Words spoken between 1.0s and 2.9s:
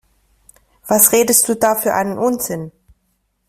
redest du da für einen Unsinn?